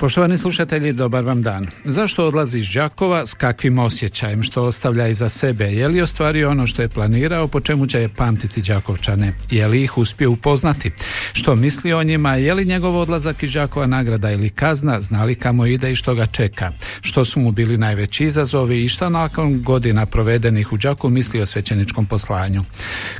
[0.00, 1.66] Poštovani slušatelji, dobar vam dan.
[1.84, 5.64] Zašto odlazi iz Đakova, s kakvim osjećajem, što ostavlja iza sebe?
[5.64, 9.32] Je li ostvario ono što je planirao, po čemu će je pamtiti Đakovčane?
[9.50, 10.90] Je li ih uspio upoznati?
[11.32, 12.34] Što misli o njima?
[12.34, 15.00] Je li njegov odlazak iz Đakova nagrada ili kazna?
[15.00, 16.72] Zna li kamo ide i što ga čeka?
[17.00, 21.46] Što su mu bili najveći izazovi i šta nakon godina provedenih u Đakovu misli o
[21.46, 22.62] svećeničkom poslanju?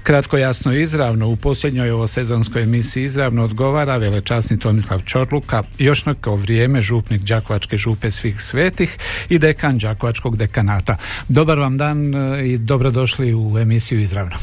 [0.03, 6.37] Kratko, jasno izravno, u posljednjoj ovo sezonskoj emisiji izravno odgovara velečasni Tomislav Čorluka, još neko
[6.37, 10.97] vrijeme župnik Đakovačke župe svih svetih i dekan Đakovačkog dekanata.
[11.29, 14.37] Dobar vam dan e, i dobrodošli u emisiju izravno.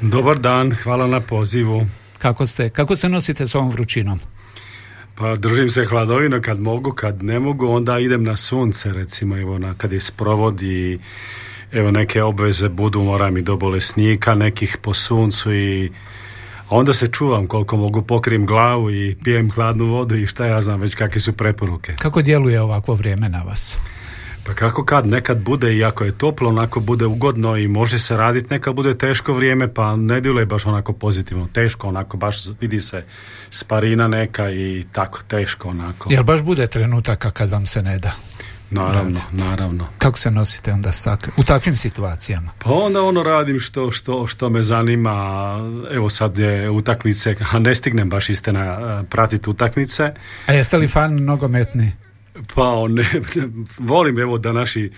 [0.00, 1.86] Dobar dan, hvala na pozivu.
[2.18, 4.20] Kako ste, kako se nosite s ovom vrućinom?
[5.14, 9.58] Pa držim se hladovino kad mogu, kad ne mogu, onda idem na sunce, recimo, evo,
[9.58, 10.98] na, kad je sprovodi,
[11.72, 15.90] evo, neke obveze budu, moram i do bolesnika, nekih po suncu i
[16.68, 20.60] a onda se čuvam koliko mogu, pokrim glavu i pijem hladnu vodu i šta ja
[20.60, 21.94] znam već kakve su preporuke.
[21.98, 23.78] Kako djeluje ovakvo vrijeme na vas?
[24.48, 28.16] Pa kako kad, nekad bude i ako je toplo, onako bude ugodno i može se
[28.16, 32.80] raditi, nekad bude teško vrijeme, pa ne djeluje baš onako pozitivno, teško onako, baš vidi
[32.80, 33.04] se
[33.50, 36.12] sparina neka i tako, teško onako.
[36.12, 38.12] Jel baš bude trenutaka kad vam se ne da?
[38.70, 39.86] Naravno, naravno.
[39.98, 42.50] Kako se nosite onda s tak- u takvim situacijama?
[42.58, 45.56] Pa onda ono radim što, što, što me zanima,
[45.90, 50.14] evo sad je utakmice, a ne stignem baš istina pratiti utakmice,
[50.46, 51.92] A jeste li fan nogometni?
[52.54, 53.10] pa ne,
[53.78, 54.92] volim evo da naši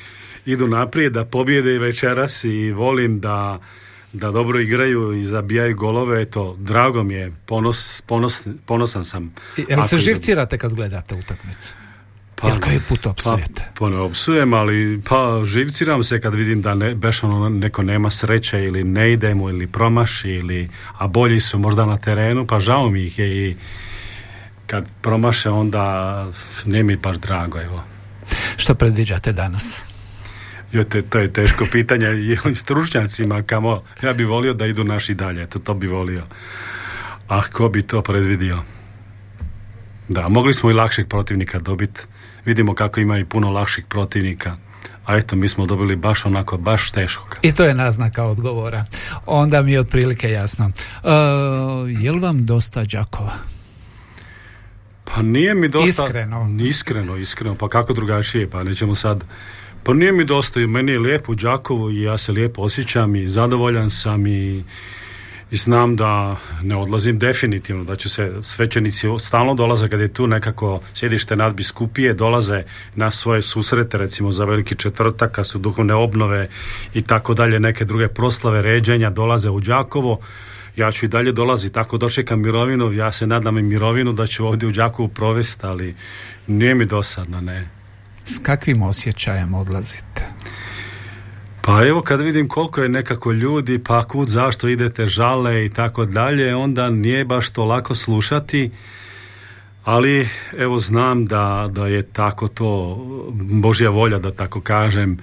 [0.46, 3.60] idu naprijed, da pobjede i večeras i volim da,
[4.12, 9.34] da dobro igraju i zabijaju golove, eto, drago mi je, ponos, ponos, ponosan sam.
[9.56, 11.75] Jel Ako se živcirate kad gledate utakmicu?
[12.41, 13.71] Pa, Jel koji put pa, opsujete?
[13.78, 18.11] pa ne opsujem, ali pa živciram se kad vidim da ne, beš ono neko nema
[18.11, 22.61] sreće ili ne ide mu ili promaši ili, a bolji su možda na terenu, pa
[22.61, 23.56] žao mi ih je i
[24.67, 26.27] kad promaše onda
[26.65, 27.84] nije mi baš drago, evo.
[28.57, 29.83] Što predviđate danas?
[30.72, 32.07] Jo, te, to je teško pitanje
[32.53, 36.22] i stručnjacima kamo, ja bi volio da idu naši dalje, to, to bi volio.
[37.28, 38.62] A ko bi to predvidio?
[40.09, 42.01] Da, mogli smo i lakšeg protivnika dobiti.
[42.45, 44.56] Vidimo kako ima i puno lakših protivnika.
[45.05, 47.37] A eto, mi smo dobili baš onako, baš teškog.
[47.43, 48.84] I to je naznaka odgovora.
[49.27, 50.71] Onda mi je otprilike jasno.
[51.05, 51.11] E,
[52.03, 53.33] je li vam dosta Đakova?
[55.05, 56.05] Pa nije mi dosta...
[56.05, 56.49] Iskreno.
[56.61, 57.55] Iskreno, iskreno.
[57.55, 58.51] Pa kako drugačije?
[58.51, 59.25] Pa nećemo sad...
[59.83, 63.17] Pa nije mi dosta i meni je lijepo u Đakovu i ja se lijepo osjećam
[63.17, 64.65] i zadovoljan sam i,
[65.50, 70.27] i znam da ne odlazim definitivno, da će se svećenici stalno dolaze kad je tu
[70.27, 72.62] nekako sjedište nadbiskupije, dolaze
[72.94, 76.49] na svoje susrete recimo za veliki četvrtak, kad su duhovne obnove
[76.94, 80.21] i tako dalje, neke druge proslave, ređenja, dolaze u Đakovo
[80.77, 84.47] ja ću i dalje dolaziti, ako dočekam mirovinu, ja se nadam i mirovinu da ću
[84.47, 85.94] ovdje u Đakovu provesti, ali
[86.47, 87.69] nije mi dosadno, ne.
[88.25, 90.09] S kakvim osjećajem odlazite?
[91.70, 96.04] Pa evo kad vidim koliko je nekako ljudi, pa kud zašto idete žale i tako
[96.04, 98.70] dalje, onda nije baš to lako slušati,
[99.84, 100.28] ali
[100.59, 102.98] evo znam da, da je tako to
[103.32, 105.19] Božja volja, da tako kažem,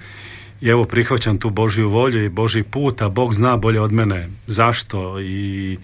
[0.60, 4.28] i evo prihvaćam tu Božju volju i Božji put, a Bog zna bolje od mene
[4.46, 5.78] zašto i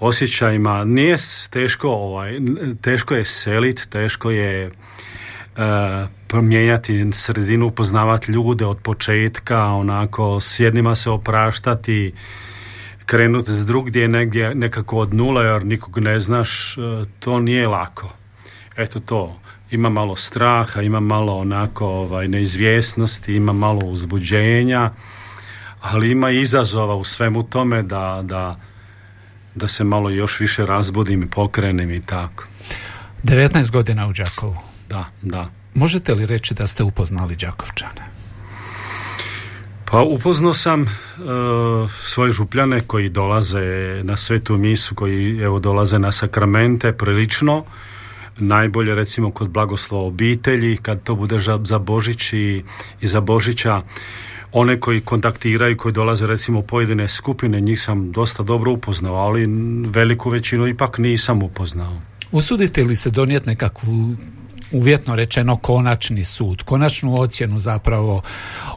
[0.00, 0.84] osjećajima.
[0.84, 1.16] Nije
[1.50, 2.38] teško ovaj,
[2.80, 4.70] teško je selit, teško je e,
[6.30, 12.12] promijenjati sredinu, upoznavati ljude od početka, onako s jednima se opraštati,
[13.06, 16.80] krenuti s drugdje negdje nekako od nula jer nikog ne znaš, e,
[17.18, 18.12] to nije lako.
[18.76, 19.36] Eto to,
[19.70, 24.90] ima malo straha, ima malo onako ovaj, neizvjesnosti, ima malo uzbuđenja,
[25.80, 28.60] ali ima izazova u svemu tome da, da,
[29.54, 32.44] da se malo još više razbudim i pokrenem i tako.
[33.24, 34.56] 19 godina u Đakovu.
[34.88, 35.59] Da, da.
[35.74, 38.10] Možete li reći da ste upoznali Đakovčane?
[39.90, 40.86] Pa upoznao sam e,
[42.04, 47.64] svoje župljane koji dolaze na svetu misu, koji evo dolaze na sakramente prilično.
[48.38, 52.64] Najbolje recimo kod blagoslova obitelji, kad to bude za, za Božić i,
[53.00, 53.82] i za Božića.
[54.52, 59.46] One koji kontaktiraju, koji dolaze recimo pojedine skupine, njih sam dosta dobro upoznao, ali
[59.86, 62.00] veliku većinu ipak nisam upoznao.
[62.32, 64.16] Usudite li se donijeti nekakvu
[64.72, 68.22] uvjetno rečeno konačni sud, konačnu ocjenu zapravo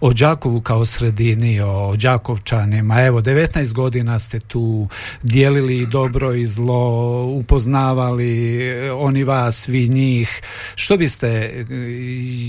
[0.02, 3.02] o Đakovu kao sredini, o Đakovčanima.
[3.02, 4.88] Evo, 19 godina ste tu
[5.24, 8.62] dijelili dobro i zlo, upoznavali
[8.92, 10.42] oni vas, vi njih.
[10.76, 11.66] Što biste,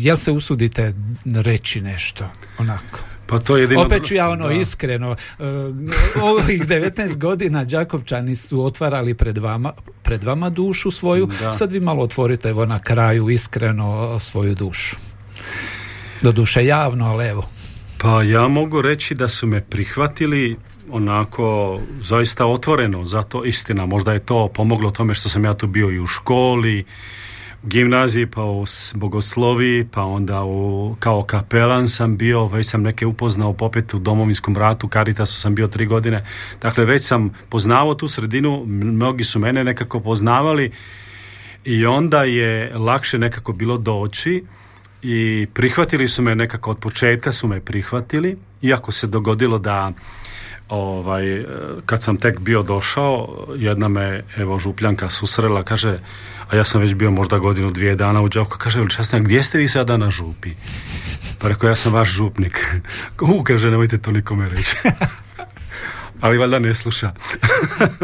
[0.03, 0.95] jel se usudite
[1.25, 2.25] reći nešto
[2.59, 3.14] onako?
[3.27, 3.83] Pa to jedino...
[3.83, 5.47] Opet ću ja ono iskreno, uh,
[6.23, 9.73] ovih 19 godina Đakovčani su otvarali pred vama,
[10.03, 14.97] pred vama dušu svoju, sad vi malo otvorite evo na kraju iskreno svoju dušu.
[16.23, 17.49] Do duše javno, ali evo.
[17.99, 20.57] Pa ja mogu reći da su me prihvatili
[20.91, 25.91] onako zaista otvoreno, zato istina, možda je to pomoglo tome što sam ja tu bio
[25.91, 26.85] i u školi,
[27.67, 28.65] gimnaziji, pa u
[28.95, 34.57] bogoslovi, pa onda u, kao kapelan sam bio, već sam neke upoznao popet u domovinskom
[34.57, 36.25] ratu, Karitasu sam bio tri godine,
[36.63, 40.73] dakle već sam poznavao tu sredinu, mnogi su mene nekako poznavali
[41.65, 44.45] i onda je lakše nekako bilo doći
[45.03, 49.93] i prihvatili su me nekako od početka su me prihvatili, iako se dogodilo da
[50.69, 51.45] ovaj,
[51.87, 55.99] kad sam tek bio došao, jedna me evo župljanka susrela, kaže
[56.49, 59.59] a ja sam već bio možda godinu, dvije dana u Đakovku, kaže, veličastan, gdje ste
[59.59, 60.51] vi sada na župi?
[61.41, 62.81] Pa rekao, ja sam vaš župnik.
[63.35, 64.77] U, kaže, nemojte to nikome reći.
[66.21, 67.13] Ali valjda ne sluša.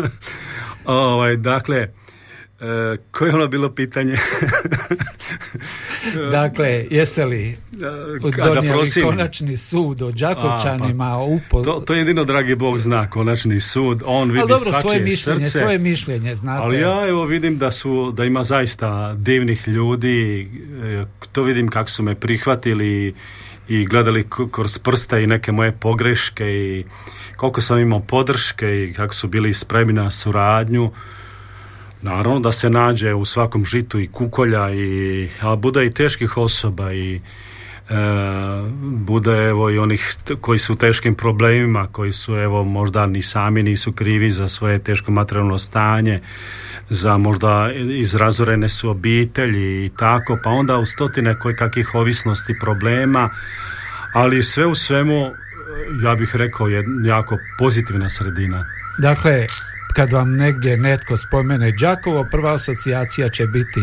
[0.84, 1.88] ovaj, dakle,
[2.60, 4.16] E, koje je ono bilo pitanje?
[6.32, 7.56] dakle, jeste li
[8.44, 11.16] donijeli konačni sud o Đakovčanima?
[11.50, 14.02] Pa, to, to je jedino, dragi Bog, zna konačni sud.
[14.06, 15.58] On vidi dobro, svoje mišljenje, srce.
[15.58, 16.62] Svoje mišljenje, znate.
[16.62, 20.48] Ali ja evo vidim da su, da ima zaista divnih ljudi.
[20.84, 23.14] E, to vidim kako su me prihvatili
[23.68, 26.84] i gledali kroz prste i neke moje pogreške i
[27.36, 30.90] koliko sam imao podrške i kako su bili spremni na suradnju
[32.02, 36.92] Naravno da se nađe u svakom žitu i kukolja, i, ali bude i teških osoba
[36.92, 37.20] i e,
[38.82, 43.62] bude evo i onih koji su u teškim problemima, koji su evo možda ni sami
[43.62, 46.20] nisu krivi za svoje teško materijalno stanje,
[46.88, 53.30] za možda izrazorene su obitelji i tako, pa onda u stotine koji kakvih ovisnosti problema,
[54.14, 55.30] ali sve u svemu
[56.04, 58.64] ja bih rekao je jako pozitivna sredina.
[58.98, 59.46] Dakle,
[59.92, 63.80] kad vam negdje netko spomene Đakovo, prva asocijacija će biti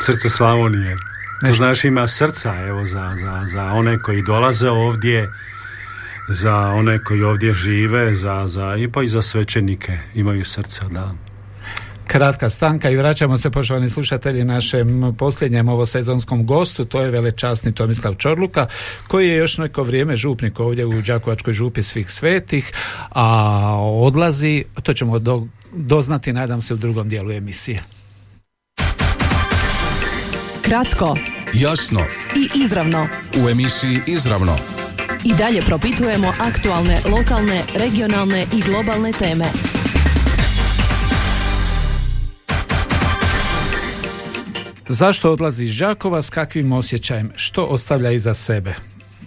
[0.00, 0.96] Srce Slavonije.
[1.46, 5.28] To znaš ima srca evo za, za, za one koji dolaze ovdje,
[6.28, 9.98] za one koji ovdje žive, za, za, i pa i za svećenike.
[10.14, 11.14] Imaju srca, da
[12.12, 18.14] kratka stanka i vraćamo se poštovani slušatelji našem posljednjem ovosezonskom gostu, to je velečasni Tomislav
[18.14, 18.66] Čorluka
[19.08, 22.72] koji je još neko vrijeme župnik ovdje u Đakovačkoj župi svih svetih,
[23.10, 27.82] a odlazi, to ćemo do, doznati nadam se u drugom dijelu emisije.
[30.62, 31.16] Kratko,
[31.54, 32.00] jasno
[32.36, 33.08] i izravno
[33.44, 34.56] u emisiji Izravno.
[35.24, 39.44] I dalje propitujemo aktualne, lokalne, regionalne i globalne teme.
[44.94, 48.74] Zašto odlazi iz Đakova, s kakvim osjećajem, što ostavlja iza sebe?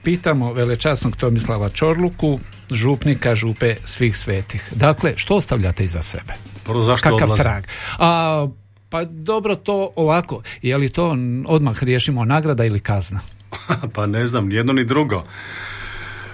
[0.04, 2.40] Pitamo velečasnog Tomislava Čorluku,
[2.72, 4.70] župnika župe svih svetih.
[4.76, 6.34] Dakle, što ostavljate iza sebe?
[6.66, 7.42] Prvo, zašto Kakav odlazi?
[7.42, 7.64] trag?
[8.00, 8.48] A,
[8.90, 11.18] pa dobro to ovako, je li to
[11.48, 13.20] odmah riješimo nagrada ili kazna?
[13.96, 15.24] pa ne znam, ni jedno ni drugo.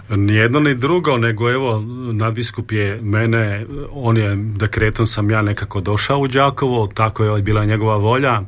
[0.09, 1.79] Nijedno ni drugo, nego evo,
[2.13, 7.65] nadbiskup je mene, on je dekretom sam ja nekako došao u Đakovo, tako je bila
[7.65, 8.41] njegova volja,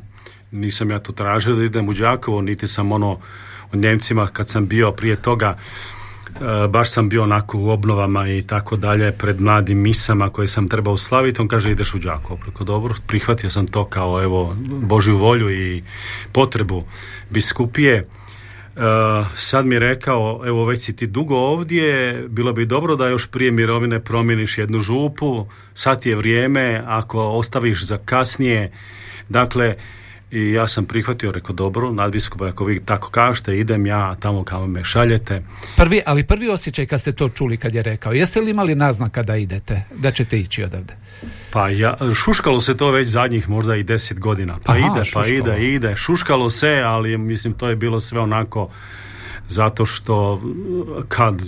[0.54, 3.18] nisam ja to tražio da idem u Đakovo, niti sam ono
[3.72, 8.42] u Njemcima kad sam bio prije toga e, baš sam bio onako u obnovama i
[8.42, 12.40] tako dalje pred mladim misama koje sam trebao slaviti, on kaže ideš u Đakovo.
[12.42, 15.82] Preko dobro, prihvatio sam to kao evo Božju volju i
[16.32, 16.84] potrebu
[17.30, 18.06] biskupije.
[18.76, 18.82] Uh,
[19.36, 23.26] sad mi je rekao, evo već si ti dugo ovdje, bilo bi dobro da još
[23.30, 28.72] prije mirovine promjeniš jednu župu, sad je vrijeme, ako ostaviš za kasnije,
[29.28, 29.74] dakle,
[30.34, 34.66] i ja sam prihvatio, rekao dobro, nadbiskupa, ako vi tako kažete, idem ja tamo kao
[34.66, 35.42] me šaljete.
[35.76, 39.22] Prvi, ali prvi osjećaj kad ste to čuli kad je rekao, jeste li imali naznaka
[39.22, 40.94] da idete, da ćete ići odavde?
[41.50, 44.58] Pa ja, šuškalo se to već zadnjih možda i deset godina.
[44.64, 45.96] Pa ide, pa ide, ide.
[45.96, 48.70] Šuškalo se, ali mislim to je bilo sve onako
[49.48, 50.42] zato što
[51.08, 51.42] kad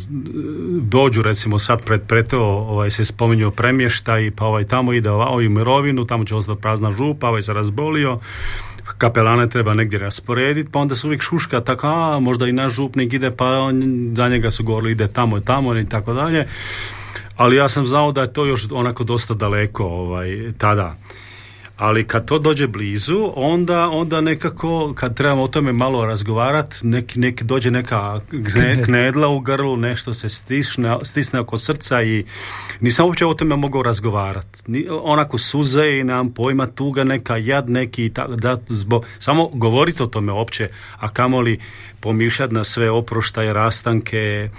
[0.81, 5.51] dođu recimo sad pred preto ovaj, se spominju premještaj pa ovaj tamo ide ovaj u
[5.51, 8.19] mirovinu tamo će ostati prazna župa ovaj se razbolio
[8.99, 13.13] kapelane treba negdje rasporediti, pa onda se uvijek šuška tako, a možda i naš župnik
[13.13, 13.83] ide, pa on,
[14.17, 16.47] za njega su govorili ide tamo i tamo i tako dalje.
[17.37, 20.97] Ali ja sam znao da je to još onako dosta daleko ovaj, tada.
[21.77, 27.21] Ali kad to dođe blizu, onda, onda nekako, kad trebamo o tome malo razgovarati, neki,
[27.21, 28.21] neki dođe neka
[28.85, 32.25] knedla u grlu, nešto se stisne, stisne oko srca i
[32.81, 34.89] nisam uopće o tome mogao razgovarati.
[35.03, 40.33] Onako suze i nam pojma tuga neka, jad neki, da, zbog, samo govoriti o tome
[40.33, 40.69] uopće,
[40.99, 41.61] a kamoli
[42.01, 44.51] pomišljati na sve oproštaje, rastanke,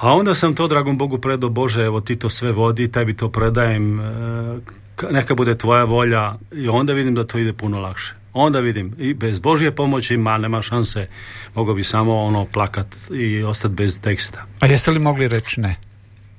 [0.00, 3.16] a onda sam to, dragom Bogu, predo Bože, evo ti to sve vodi, taj bi
[3.16, 8.14] to predajem, e, neka bude tvoja volja i onda vidim da to ide puno lakše.
[8.32, 11.06] Onda vidim i bez Božje pomoći ma nema šanse.
[11.54, 14.46] Mogu bi samo ono plakat i ostati bez teksta.
[14.60, 15.76] A jeste li mogli reći ne?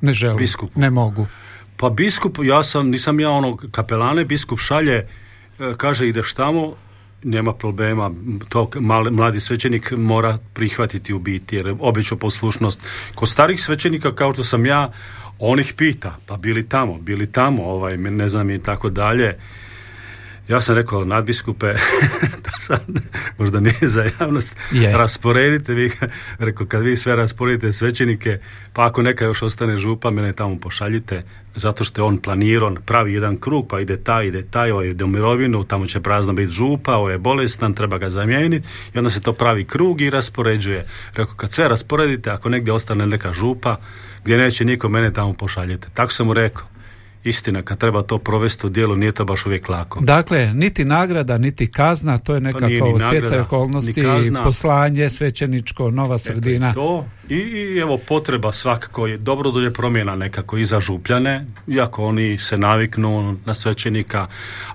[0.02, 0.38] Ne želim.
[0.38, 0.80] Biskupu.
[0.80, 1.28] Ne mogu.
[1.78, 5.08] Pa biskup, ja sam, nisam ja ono kapelane, biskup šalje, e,
[5.78, 6.74] kaže ideš tamo,
[7.24, 8.12] nema problema,
[8.50, 8.70] to
[9.12, 12.88] mladi svećenik mora prihvatiti u biti, jer obično poslušnost.
[13.16, 14.92] Kod starih svećenika, kao što sam ja,
[15.40, 19.36] on ih pita, pa bili tamo, bili tamo, ovaj, ne znam i tako dalje.
[20.48, 21.74] Ja sam rekao, nadbiskupe,
[22.46, 22.82] da sad,
[23.38, 24.56] možda nije za javnost,
[24.92, 25.92] rasporedite vi,
[26.40, 28.40] rekao, kad vi sve rasporedite svećenike,
[28.74, 31.24] pa ako neka još ostane župa, mene tamo pošaljite,
[31.56, 35.04] zato što je on planiran, pravi jedan krug, pa ide taj, ide taj, ovaj ide
[35.04, 39.10] u mirovinu, tamo će prazno biti župa, ovo je bolestan, treba ga zamijeniti, i onda
[39.10, 40.86] se to pravi krug i raspoređuje.
[41.13, 43.78] Rekao, kad sve rasporedite, ako negdje ostane neka župa,
[44.24, 45.88] gdje neće niko mene tamo pošaljete.
[45.94, 46.74] Tako sam mu rekao.
[47.24, 50.00] Istina, kad treba to provesti u dijelu, nije to baš uvijek lako.
[50.01, 54.03] Dakle, niti nagrada, niti kazna, to je pa nekako stjecaj okolnosti,
[54.44, 56.74] poslanje, svećeničko, nova sredina.
[56.74, 57.06] to.
[57.30, 62.38] I, I, evo potreba svakako je dobro dođe promjena nekako i za župljane, iako oni
[62.38, 64.27] se naviknu na svećenika,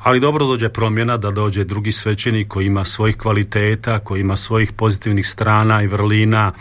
[0.03, 4.73] ali dobro dođe promjena da dođe drugi svećenik koji ima svojih kvaliteta, koji ima svojih
[4.73, 6.53] pozitivnih strana i vrlina,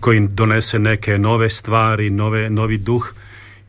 [0.00, 3.12] koji donese neke nove stvari, nove, novi duh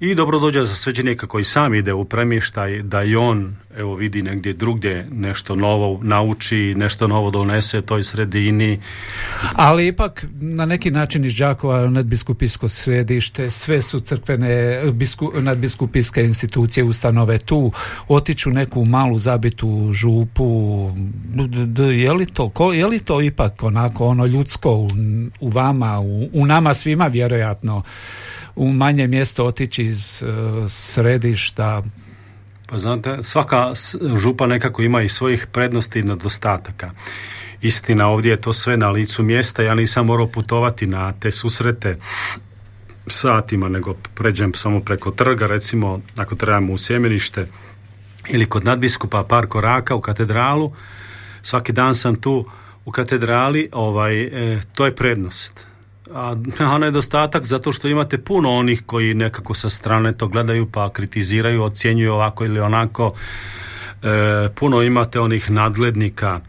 [0.04, 4.22] i dobro dođe za svećenika koji sam ide u premještaj da i on evo vidi
[4.22, 8.80] negdje drugdje nešto novo nauči, nešto novo donese toj sredini.
[9.56, 16.84] Ali ipak na neki način iz Đakova nadbiskupijsko središte, sve su crkvene bisku, nadbiskupijske institucije,
[16.84, 17.72] ustanove tu,
[18.08, 20.92] otiću neku malu zabitu župu,
[21.94, 24.90] je li to, ko, je li to ipak onako ono ljudsko u,
[25.40, 27.84] u vama, u, u nama svima vjerojatno
[28.56, 31.84] u manje mjesto otići iz uh, središta.
[32.66, 33.72] Pa znate, svaka
[34.16, 36.92] župa nekako ima i svojih prednosti i nedostataka.
[37.62, 41.98] Istina, ovdje je to sve na licu mjesta, ja nisam morao putovati na te susrete
[43.08, 47.48] satima, nego pređem samo preko trga, recimo, ako trebamo u sjemenište
[48.30, 50.72] ili kod nadbiskupa par koraka u katedralu,
[51.42, 52.46] svaki dan sam tu
[52.86, 55.73] u katedrali, ovaj, e, to je prednost
[56.14, 60.90] a, a nedostatak zato što imate puno onih koji nekako sa strane to gledaju pa
[60.90, 63.14] kritiziraju, ocjenjuju ovako ili onako.
[64.04, 66.40] E, puno imate onih nadglednika.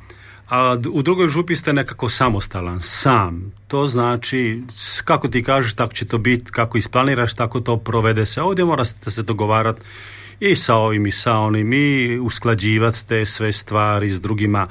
[0.50, 3.52] A u drugoj župi ste nekako samostalan, sam.
[3.68, 4.62] To znači,
[5.04, 8.42] kako ti kažeš, tako će to biti, kako isplaniraš, tako to provede se.
[8.42, 9.80] Ovdje morate se dogovarati
[10.40, 14.68] i sa ovim i sa onim i usklađivati te sve stvari s drugima.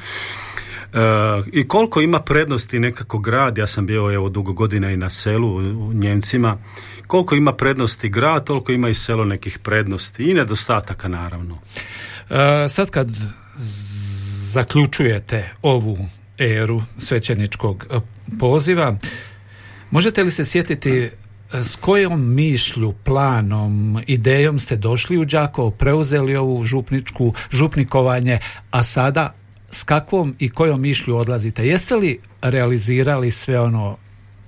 [1.51, 5.55] I koliko ima prednosti nekako grad, ja sam bio evo dugo godina i na selu
[5.55, 6.57] u Njemcima,
[7.07, 11.59] koliko ima prednosti grad, toliko ima i selo nekih prednosti i nedostataka naravno.
[12.29, 13.11] E, sad kad
[14.53, 15.97] zaključujete ovu
[16.37, 17.99] eru svećeničkog e,
[18.39, 18.97] poziva,
[19.91, 21.11] možete li se sjetiti e,
[21.63, 28.39] s kojom mišlju, planom, idejom ste došli u Đakovo, preuzeli ovu župničku, župnikovanje,
[28.71, 29.33] a sada
[29.73, 31.67] s kakvom i kojom mišlju odlazite?
[31.67, 33.97] Jeste li realizirali sve ono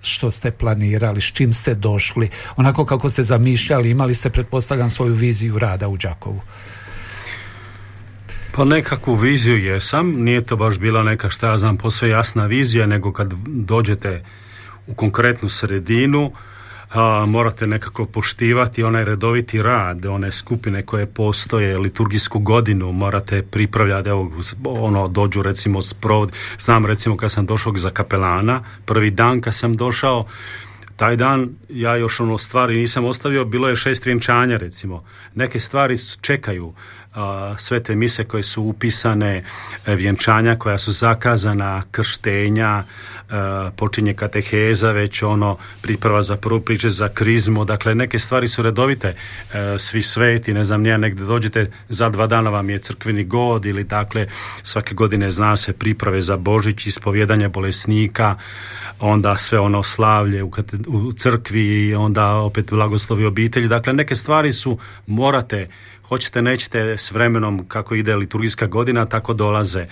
[0.01, 5.13] što ste planirali, s čim ste došli, onako kako ste zamišljali, imali ste pretpostavljam svoju
[5.13, 6.41] viziju rada u Đakovu?
[8.51, 12.85] Pa nekakvu viziju jesam, nije to baš bila neka šta ja znam posve jasna vizija,
[12.85, 14.25] nego kad dođete
[14.87, 16.31] u konkretnu sredinu,
[16.93, 24.09] a, morate nekako poštivati onaj redoviti rad, one skupine koje postoje, liturgijsku godinu, morate pripravljati,
[24.09, 24.31] evo,
[24.63, 29.77] ono, dođu recimo sprovod, znam recimo kad sam došao za kapelana, prvi dan kad sam
[29.77, 30.25] došao,
[30.95, 35.03] taj dan ja još ono stvari nisam ostavio, bilo je šest vjenčanja recimo.
[35.35, 36.73] Neke stvari čekaju,
[37.57, 39.43] sve te mise koje su upisane,
[39.85, 43.33] e, vjenčanja koja su zakazana, krštenja, e,
[43.75, 49.07] počinje kateheza, već ono priprava za prvu priče za krizmu, dakle neke stvari su redovite,
[49.07, 49.15] e,
[49.79, 53.83] svi sveti, ne znam, nije negdje dođete, za dva dana vam je crkveni god ili
[53.83, 54.27] dakle
[54.63, 58.35] svake godine zna se priprave za Božić, ispovjedanje bolesnika,
[58.99, 60.43] onda sve ono slavlje
[60.87, 65.67] u, crkvi i onda opet blagoslovi obitelji, dakle neke stvari su morate
[66.07, 69.85] hoćete nećete s vremenom kako ide liturgijska godina tako dolaze.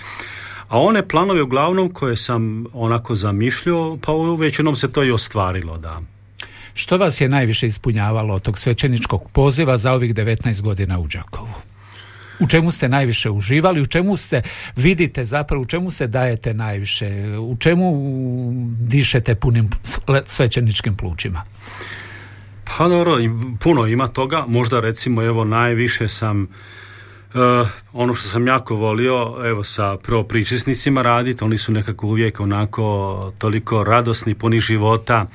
[0.68, 6.02] A one planove uglavnom koje sam onako zamišljao, pa većinom se to i ostvarilo, da.
[6.74, 11.54] Što vas je najviše ispunjavalo od tog svećeničkog poziva za ovih 19 godina u Đakovu?
[12.40, 14.42] U čemu ste najviše uživali, u čemu se
[14.76, 17.94] vidite zapravo, u čemu se dajete najviše, u čemu
[18.80, 19.70] dišete punim
[20.26, 21.44] svećeničkim plućima?
[22.64, 23.18] Pa dobro,
[23.60, 26.48] puno ima toga, možda recimo evo najviše sam
[27.34, 32.40] Uh, ono što sam jako volio, evo sa prvo pričesnicima raditi, oni su nekako uvijek
[32.40, 35.26] onako toliko radosni, puni života,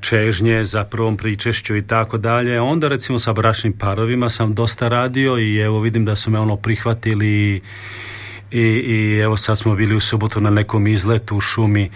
[0.00, 2.60] čežnje za prvom pričešću i tako dalje.
[2.60, 6.56] Onda recimo sa bračnim parovima sam dosta radio i evo vidim da su me ono
[6.56, 7.62] prihvatili
[8.50, 11.90] i, i evo sad smo bili u subotu na nekom izletu u šumi.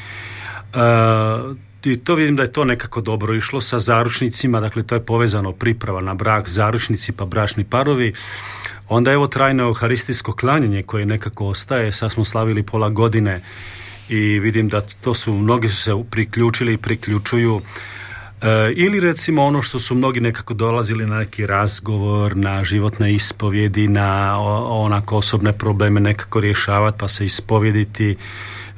[1.87, 5.53] I to vidim da je to nekako dobro išlo sa zaručnicima, dakle to je povezano
[5.53, 8.13] priprava na brak, zaručnici pa bračni parovi.
[8.89, 13.41] Onda evo trajno euharistijsko klanjanje koje nekako ostaje, sad smo slavili pola godine
[14.09, 17.61] i vidim da to su, mnogi su se priključili i priključuju
[18.43, 23.89] e, ili recimo ono što su mnogi nekako dolazili na neki razgovor, na životne ispovjedi,
[23.89, 24.39] na
[24.69, 28.17] onako osobne probleme nekako rješavati pa se ispovjediti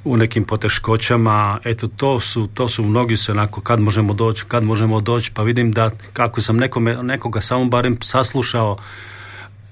[0.05, 4.65] u nekim poteškoćama, eto to su, to su mnogi se onako kad možemo doći, kad
[4.65, 8.77] možemo doći, pa vidim da kako sam nekome, nekoga samo barem saslušao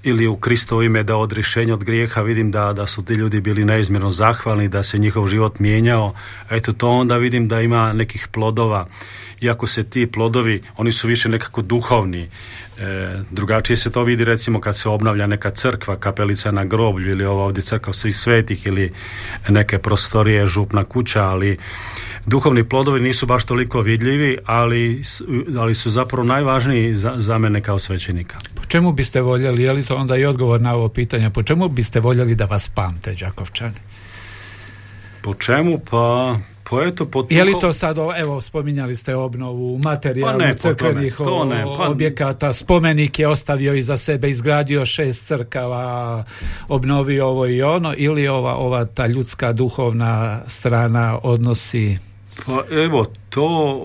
[0.07, 3.41] ili u Kristovo ime da od rješenja od grijeha vidim da, da su ti ljudi
[3.41, 6.13] bili neizmjerno zahvalni, da se njihov život mijenjao.
[6.49, 8.87] Eto to onda vidim da ima nekih plodova.
[9.41, 12.29] Iako se ti plodovi, oni su više nekako duhovni.
[12.79, 17.25] E, drugačije se to vidi recimo kad se obnavlja neka crkva, kapelica na groblju ili
[17.25, 18.91] ova ovdje crkva svih svetih ili
[19.49, 21.57] neke prostorije, župna kuća, ali
[22.25, 25.01] duhovni plodovi nisu baš toliko vidljivi, ali,
[25.57, 28.37] ali su zapravo najvažniji za, za mene kao svećenika.
[28.55, 31.69] Po čemu biste voljeli, je li to onda i odgovor na ovo pitanje, po čemu
[31.69, 33.75] biste voljeli da vas pamte, Đakovčani?
[35.21, 35.79] Po čemu?
[35.91, 36.37] Pa
[36.69, 41.89] pa eto, Je li to sad, evo, spominjali ste obnovu materijalnu pa crkvenih pa...
[41.89, 46.23] objekata, spomenik je ostavio iza sebe, izgradio šest crkava,
[46.67, 51.97] obnovio ovo i ono, ili ova, ova ta ljudska duhovna strana odnosi
[52.45, 53.79] pa evo, to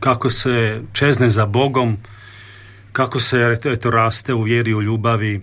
[0.00, 1.96] kako se čezne za Bogom,
[2.92, 5.40] kako se eto, raste u vjeri, u ljubavi,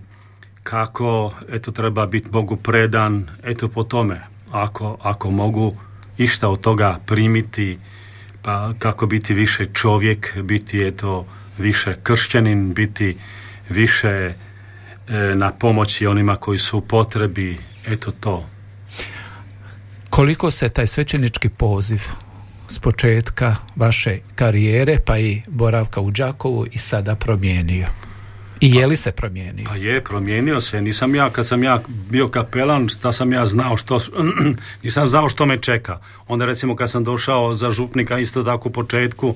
[0.62, 4.20] kako eto, treba biti Bogu predan, eto po tome.
[4.50, 5.76] Ako, ako mogu
[6.18, 7.78] išta od toga primiti,
[8.42, 11.26] pa kako biti više čovjek, biti eto
[11.58, 13.16] više kršćanin, biti
[13.68, 14.34] više e,
[15.34, 18.46] na pomoći onima koji su u potrebi, eto to
[20.18, 22.02] koliko se taj svećenički poziv
[22.68, 27.86] s početka vaše karijere pa i boravka u Đakovu i sada promijenio?
[28.60, 29.64] I je li se promijenio?
[29.68, 30.80] Pa je, promijenio se.
[30.80, 34.00] Nisam ja, kad sam ja bio kapelan, da sam ja znao što,
[34.84, 35.98] nisam znao što me čeka.
[36.28, 39.34] Onda recimo kad sam došao za župnika isto tako u početku,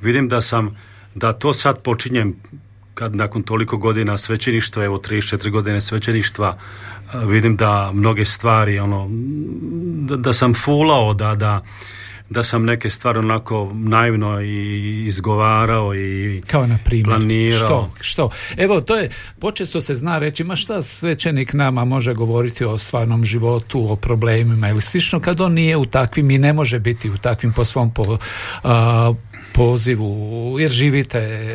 [0.00, 0.76] vidim da sam,
[1.14, 2.36] da to sad počinjem
[2.94, 6.58] kad nakon toliko godina svećeništva, evo 34 godine svećeništva,
[7.24, 9.08] vidim da mnoge stvari, ono,
[10.08, 11.62] da, da sam fulao, da, da,
[12.30, 17.58] da sam neke stvari onako naivno i izgovarao i kao na primjer planirao.
[17.58, 17.90] Što?
[18.00, 18.30] Što?
[18.56, 19.08] Evo to je
[19.40, 24.68] počesto se zna reći ma šta svećenik nama može govoriti o stvarnom životu, o problemima
[24.68, 27.94] ili slično kad on nije u takvim i ne može biti u takvim po svom
[27.94, 28.18] po,
[29.60, 31.50] pozivu jer živite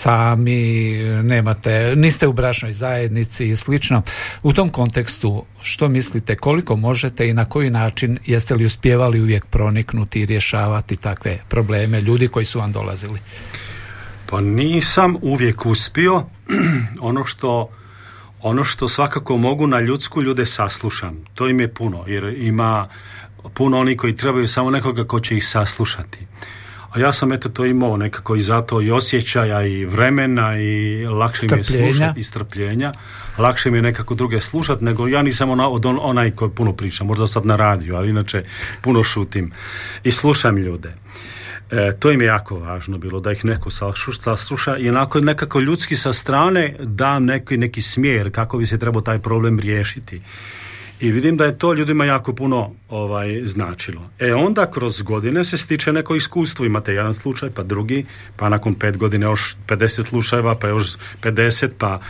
[0.00, 0.92] sami,
[1.22, 4.02] nemate, niste u bračnoj zajednici i slično.
[4.42, 9.46] U tom kontekstu što mislite, koliko možete i na koji način jeste li uspjevali uvijek
[9.46, 13.18] proniknuti i rješavati takve probleme ljudi koji su vam dolazili?
[14.30, 16.22] Pa nisam uvijek uspio.
[17.10, 17.70] ono što
[18.42, 21.24] ono što svakako mogu na ljudsku ljude saslušam.
[21.34, 22.88] To im je puno, jer ima
[23.54, 26.18] puno oni koji trebaju samo nekoga ko će ih saslušati.
[26.90, 31.46] A ja sam eto to imao nekako i zato i osjećaja i vremena i lakše
[31.50, 32.92] mi je slušati i strpljenja.
[33.38, 36.72] Lakše mi je nekako druge slušati nego ja nisam ona, od on, onaj koji puno
[36.72, 38.44] priča, možda sad na radiju, ali inače
[38.82, 39.52] puno šutim
[40.04, 40.94] i slušam ljude.
[41.70, 43.70] E, to im je jako važno bilo da ih neko
[44.20, 49.00] sasluša i onako nekako ljudski sa strane dam neki, neki smjer kako bi se trebao
[49.00, 50.20] taj problem riješiti.
[51.00, 54.10] I vidim da je to ljudima jako puno ovaj značilo.
[54.18, 56.64] E onda kroz godine se stiče neko iskustvo.
[56.64, 58.04] Imate jedan slučaj, pa drugi,
[58.36, 62.00] pa nakon pet godine još 50 slučajeva, pa još 50, pa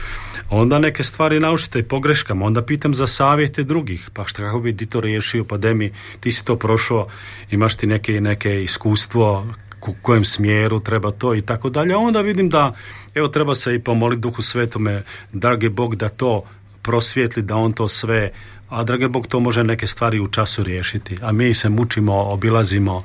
[0.51, 2.47] onda neke stvari naučite pogreškama.
[2.47, 4.11] Onda pitam za savjete drugih.
[4.13, 5.45] Pa šta kako bi ti to riješio?
[5.45, 7.09] Pa de mi, ti si to prošao,
[7.51, 9.47] imaš ti neke, neke iskustvo,
[9.87, 11.97] u kojem smjeru treba to i tako dalje.
[11.97, 12.75] Onda vidim da
[13.15, 16.43] evo treba se i pomoliti duhu svetome, dragi Bog da to
[16.83, 18.31] prosvijetli, da on to sve
[18.69, 21.17] a drage Bog to može neke stvari u času riješiti.
[21.23, 23.05] A mi se mučimo, obilazimo,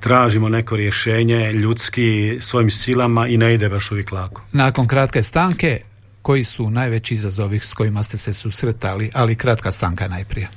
[0.00, 4.42] tražimo neko rješenje ljudski svojim silama i ne ide baš uvijek lako.
[4.52, 5.78] Nakon kratke stanke,
[6.22, 10.48] koji su najveći izazovi s kojima ste se susretali, ali kratka stanka najprije.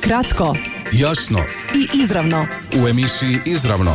[0.00, 0.56] Kratko,
[0.92, 1.38] Jasno
[1.74, 2.46] i izravno.
[2.84, 3.94] u emisiji Izravno.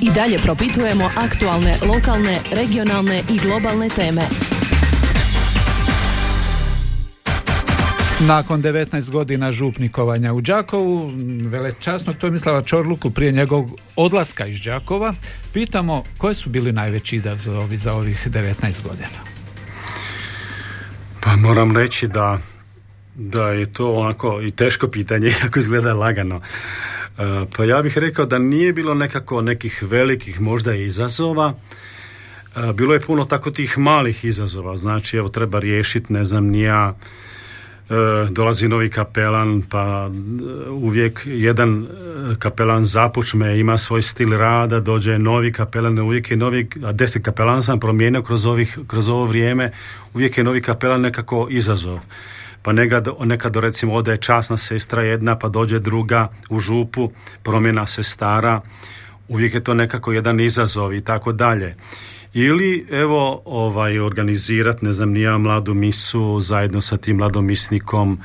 [0.00, 4.22] I dalje propitujemo aktualne, lokalne, regionalne i globalne teme.
[8.26, 11.12] Nakon 19 godina župnikovanja u Đakovu,
[11.46, 15.14] velečasnog Tomislava Čorluku prije njegovog odlaska iz Đakova,
[15.52, 19.18] pitamo koje su bili najveći izazovi za ovih 19 godina.
[21.20, 22.38] Pa moram reći da,
[23.14, 26.40] da je to onako i teško pitanje, ako izgleda lagano.
[27.18, 31.54] E, Pa ja bih rekao da nije bilo nekako nekih velikih možda izazova,
[32.56, 36.94] E, bilo je puno tako tih malih izazova, znači evo treba riješiti, ne znam, nija
[38.30, 41.86] dolazi novi kapelan, pa e, uvijek jedan e,
[42.38, 47.62] kapelan započme, ima svoj stil rada, dođe novi kapelan, uvijek je novi, a deset kapelan
[47.62, 49.72] sam promijenio kroz, ovih, kroz ovo vrijeme,
[50.14, 51.98] uvijek je novi kapelan nekako izazov.
[52.62, 57.10] Pa nekad, nekad recimo ode časna sestra jedna, pa dođe druga u župu,
[57.42, 58.60] promjena se stara,
[59.28, 61.76] uvijek je to nekako jedan izazov i tako dalje.
[62.40, 68.18] Ili evo ovaj organizirat ne znam nija mladu misu zajedno sa tim mladomisnikom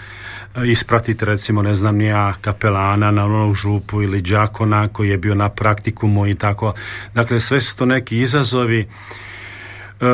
[0.56, 5.36] e, ispratiti recimo ne znam nija kapelana na onom župu ili đakona koji je bio
[5.36, 6.74] na praktikumu i tako.
[7.14, 8.80] Dakle sve su to neki izazovi.
[8.80, 10.06] E,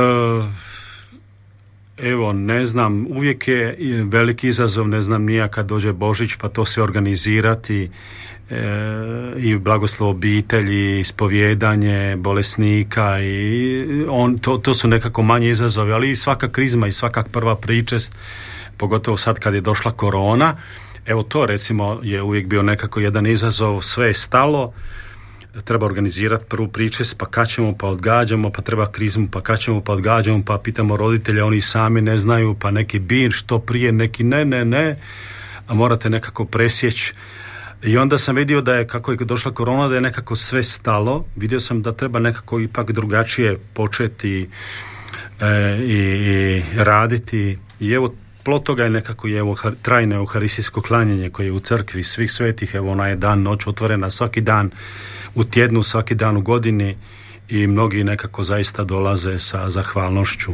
[1.97, 6.65] Evo, ne znam, uvijek je veliki izazov, ne znam, nija kad dođe Božić pa to
[6.65, 7.89] sve organizirati
[9.37, 16.15] i blagoslov obitelji, ispovjedanje bolesnika i on, to, to su nekako manji izazovi, ali i
[16.15, 18.15] svaka krizma i svaka prva pričest,
[18.77, 20.55] pogotovo sad kad je došla korona,
[21.05, 24.73] evo to recimo je uvijek bio nekako jedan izazov, sve je stalo,
[25.65, 30.43] treba organizirati prvu pričest, pa kaćemo, pa odgađamo, pa treba krizmu, pa kaćemo, pa odgađamo,
[30.45, 34.65] pa pitamo roditelja, oni sami ne znaju, pa neki bin što prije, neki ne, ne,
[34.65, 34.95] ne,
[35.67, 37.13] a morate nekako presjeći.
[37.83, 41.25] I onda sam vidio da je, kako je došla korona, da je nekako sve stalo.
[41.35, 44.49] Vidio sam da treba nekako ipak drugačije početi
[45.39, 47.57] e, i, i raditi.
[47.79, 48.13] I evo,
[48.43, 52.75] plot toga je nekako i evo trajno euharistijsko klanjanje koje je u crkvi svih svetih,
[52.75, 54.71] evo ona je dan, noć otvorena svaki dan
[55.35, 56.97] u tjednu, svaki dan u godini
[57.49, 60.51] i mnogi nekako zaista dolaze sa zahvalnošću.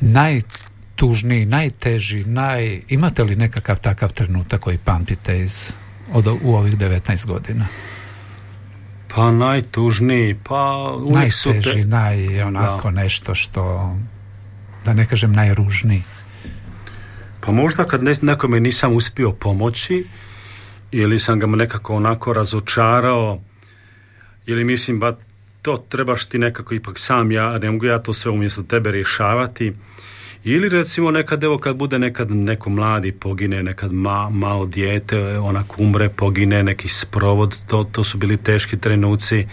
[0.00, 2.82] Najtužniji, najteži, naj...
[2.88, 5.72] imate li nekakav takav trenutak koji pamtite iz,
[6.12, 7.66] od, u ovih 19 godina?
[9.14, 11.88] Pa najtužniji, pa uvijek su Najteži, te...
[11.88, 13.94] naj onako nešto što,
[14.84, 16.02] da ne kažem najružniji.
[17.40, 20.06] Pa možda kad ne, nekome nisam uspio pomoći
[20.90, 23.40] ili sam ga nekako onako razočarao
[24.46, 25.16] ili mislim ba
[25.62, 29.72] to trebaš ti nekako ipak sam ja, ne mogu ja to sve umjesto tebe rješavati
[30.44, 35.78] ili recimo nekad evo kad bude nekad neko mladi pogine, nekad ma, malo dijete onak
[35.78, 39.46] umre, pogine neki sprovod, to, to su bili teški trenuci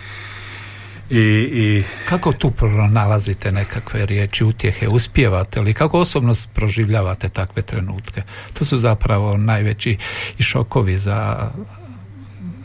[1.09, 1.19] i,
[1.53, 5.73] i Kako tu pronalazite nekakve riječi, utjehe, uspijevate li?
[5.73, 8.23] Kako osobno proživljavate takve trenutke?
[8.53, 9.97] To su zapravo najveći
[10.37, 11.51] i šokovi za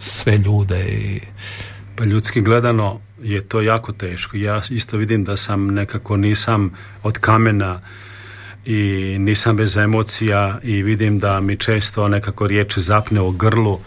[0.00, 1.20] sve ljude i
[1.96, 4.36] Pa ljudski gledano je to jako teško.
[4.36, 6.70] Ja isto vidim da sam nekako nisam
[7.02, 7.80] od kamena
[8.64, 13.78] i nisam bez emocija i vidim da mi često nekako riječ zapne u grlu,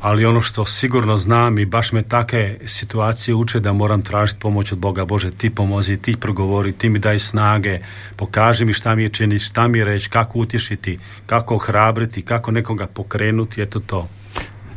[0.00, 4.72] ali ono što sigurno znam i baš me take situacije uče da moram tražiti pomoć
[4.72, 7.78] od Boga Bože, ti pomozi, ti progovori, ti mi daj snage,
[8.16, 12.50] pokaži mi šta mi je činiti, šta mi je reći, kako utješiti, kako ohrabriti, kako
[12.50, 14.08] nekoga pokrenuti, eto to.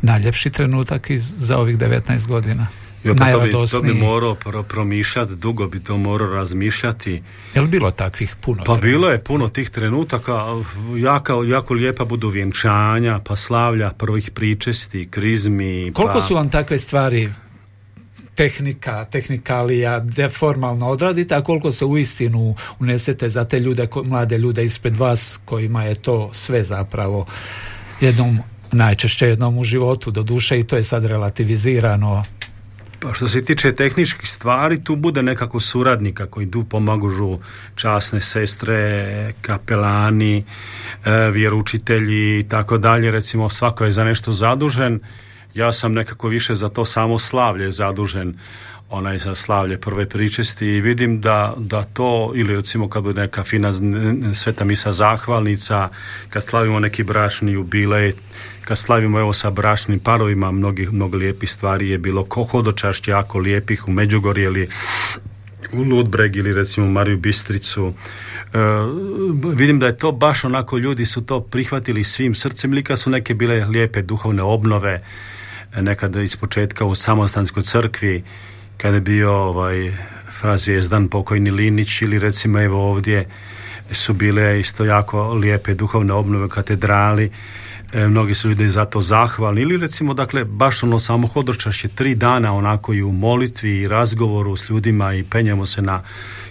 [0.02, 2.66] najljepši trenutak iz, za ovih 19 godina.
[3.04, 7.22] Jo, pa to, bi, to bi morao pro, promišljati, dugo bi to morao razmišljati.
[7.54, 8.58] Je li bilo takvih puno?
[8.58, 8.86] Pa trenutka?
[8.86, 10.44] bilo je puno tih trenutaka,
[10.96, 15.92] jako, jako lijepa budu vjenčanja, pa slavlja prvih pričesti, krizmi.
[15.94, 16.20] Koliko pa...
[16.20, 17.28] su vam takve stvari
[18.34, 24.96] tehnika, tehnikalija, deformalno odradite, a koliko se uistinu unesete za te ljude, mlade ljude ispred
[24.96, 27.26] vas kojima je to sve zapravo
[28.00, 28.38] jednom
[28.72, 32.24] najčešće jednom u životu do duše i to je sad relativizirano
[33.00, 37.38] Pa što se tiče tehničkih stvari, tu bude nekako suradnika koji tu pomagužu
[37.74, 40.44] časne sestre, kapelani,
[41.04, 43.10] e, vjeručitelji i tako dalje.
[43.10, 45.00] Recimo svako je za nešto zadužen
[45.54, 48.34] ja sam nekako više za to samo slavlje zadužen
[48.90, 53.44] onaj za slavlje prve pričesti i vidim da, da to, ili recimo kad bude neka
[53.44, 53.72] fina
[54.34, 55.88] sveta misa zahvalnica,
[56.30, 58.12] kad slavimo neki bračni jubilej,
[58.64, 63.88] kad slavimo evo sa bračnim parovima mnogih, mnogo lijepih stvari je bilo hodočašće jako lijepih
[63.88, 64.68] u Međugorje ili
[65.72, 67.92] u Ludbreg ili recimo u Mariju Bistricu.
[68.54, 68.58] E,
[69.54, 73.10] vidim da je to baš onako ljudi su to prihvatili svim srcem ili kad su
[73.10, 75.02] neke bile lijepe duhovne obnove
[75.80, 78.24] nekada iz početka u samostanskoj crkvi
[78.78, 79.92] kada je bio ovaj
[80.40, 83.28] frazijezdan pokojni Linić ili recimo evo ovdje
[83.92, 87.30] su bile isto jako lijepe duhovne obnove katedrali
[87.92, 92.14] e, mnogi su ljudi za to zahvalni ili recimo dakle baš ono samo hodočašće tri
[92.14, 96.02] dana onako i u molitvi i razgovoru s ljudima i penjemo se na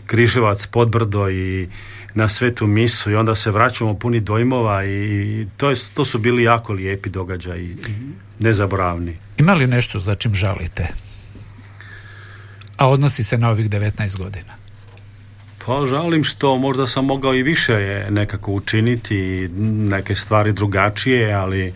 [0.05, 1.69] Križevac, Podbrdo i
[2.13, 6.43] na svetu misu i onda se vraćamo puni dojmova i to, je, to su bili
[6.43, 7.93] jako lijepi događaji i
[8.39, 9.17] nezaboravni.
[9.37, 11.06] Ima li nešto za čim žalite?
[12.77, 14.53] A odnosi se na ovih 19 godina?
[15.65, 19.49] Pa žalim što možda sam mogao i više nekako učiniti
[19.89, 21.73] neke stvari drugačije, ali e,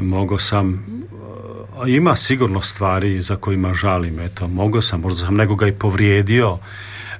[0.00, 0.86] mogao sam
[1.86, 6.58] ima sigurno stvari za kojima žalim eto, mogao sam, možda sam nekoga i povrijedio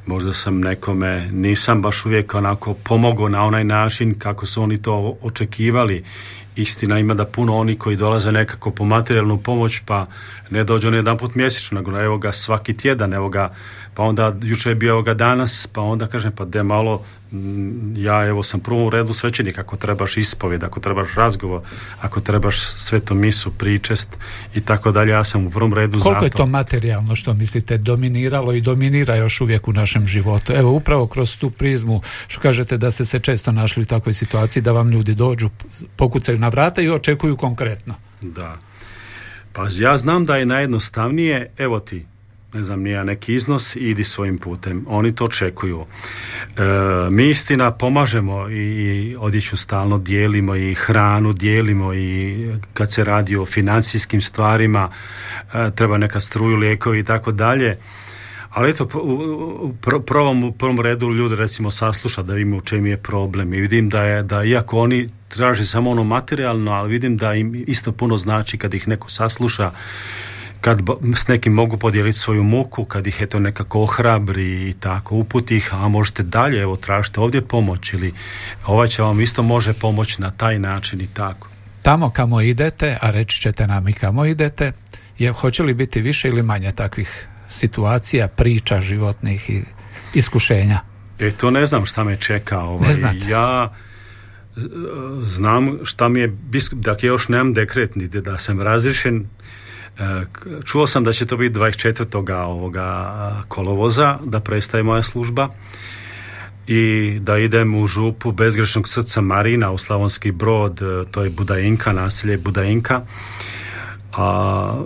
[0.06, 5.16] možda sam nekome nisam baš uvijek onako pomogao na onaj način kako su oni to
[5.22, 6.04] očekivali
[6.56, 10.06] istina ima da puno oni koji dolaze nekako po materijalnu pomoć pa
[10.50, 13.54] ne dođu ne jedan put mjesečno nego evo ga svaki tjedan evo ga
[13.94, 17.04] pa onda jučer je bio ga danas pa onda kažem pa de malo
[17.96, 21.62] ja evo sam prvom redu svećenik ako trebaš ispovjed, ako trebaš razgovor,
[22.00, 24.18] ako trebaš svetu misu, pričest
[24.54, 28.52] i tako dalje, ja sam u prvom redu Koliko je to materijalno što mislite dominiralo
[28.52, 30.52] i dominira još uvijek u našem životu?
[30.52, 34.62] Evo upravo kroz tu prizmu što kažete da ste se često našli u takvoj situaciji
[34.62, 35.50] da vam ljudi dođu,
[35.96, 37.94] pokucaju na vrata i očekuju konkretno.
[38.22, 38.58] Da.
[39.52, 42.06] Pa ja znam da je najjednostavnije, evo ti,
[42.54, 44.84] ne znam, nije neki iznos, idi svojim putem.
[44.88, 45.84] Oni to očekuju.
[45.84, 46.62] E,
[47.10, 52.36] mi istina pomažemo i odjeću stalno dijelimo i hranu dijelimo i
[52.74, 54.90] kad se radi o financijskim stvarima
[55.54, 57.78] e, treba neka struju, lijekovi i tako dalje.
[58.50, 59.72] Ali eto, u
[60.06, 63.88] prvom, u prvom redu ljudi recimo sasluša da vidimo u čemu je problem i vidim
[63.88, 68.16] da je, da iako oni traže samo ono materijalno, ali vidim da im isto puno
[68.16, 69.70] znači kad ih neko sasluša
[70.64, 70.80] kad
[71.16, 75.74] s nekim mogu podijeliti svoju muku, kad ih eto nekako ohrabri i tako uputi ih,
[75.74, 78.12] a možete dalje, evo tražite ovdje pomoć ili
[78.66, 81.48] ovaj će vam isto može pomoći na taj način i tako.
[81.82, 84.72] Tamo kamo idete, a reći ćete nam i kamo idete,
[85.18, 89.62] je, hoće li biti više ili manje takvih situacija, priča životnih i
[90.14, 90.80] iskušenja?
[91.18, 92.60] E to ne znam šta me čeka.
[92.60, 92.88] Ovaj.
[92.94, 93.72] Ne Ja
[94.56, 94.60] e,
[95.22, 96.36] znam šta mi je,
[96.72, 99.26] dakle još nemam dekret niti da sam razrišen
[100.64, 102.44] čuo sam da će to biti 24.
[102.44, 105.48] ovoga kolovoza, da prestaje moja služba
[106.66, 111.92] i da idem u župu bezgrešnog srca Marina u Slavonski brod, e, to je Budajinka,
[111.92, 113.00] naselje Budajinka.
[114.16, 114.82] A,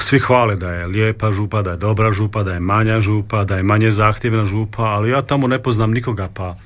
[0.00, 3.56] svi hvale da je lijepa župa, da je dobra župa, da je manja župa, da
[3.56, 6.56] je manje zahtjevna župa, ali ja tamo ne poznam nikoga, pa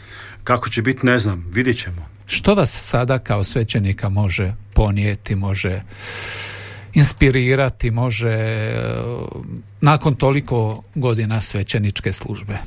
[0.45, 2.09] kako će biti ne znam, vidjet ćemo.
[2.27, 5.81] Što vas sada kao svećenika može ponijeti, može
[6.95, 8.83] inspirirati može e,
[9.81, 12.59] nakon toliko godina svećeničke službe?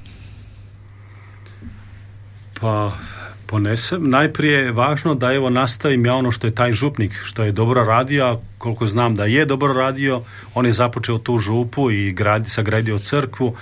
[2.61, 2.91] Pa
[3.51, 4.09] ponesem.
[4.09, 7.83] Najprije je važno da evo nastavim ja ono što je taj župnik, što je dobro
[7.83, 10.21] radio, koliko znam da je dobro radio,
[10.53, 13.55] on je započeo tu župu i gradi, sagradio crkvu.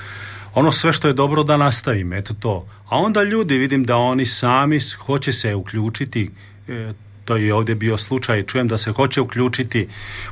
[0.54, 2.66] Ono sve što je dobro da nastavim, eto to.
[2.90, 6.30] A onda ljudi vidim da oni sami hoće se uključiti,
[6.68, 6.94] e,
[7.30, 9.88] to je ovdje bio slučaj, čujem da se hoće uključiti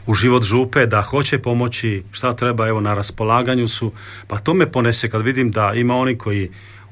[0.05, 3.91] u život župe, da hoće pomoći, šta treba, evo na raspolaganju su,
[4.27, 6.49] pa to me ponese kad vidim da ima oni koji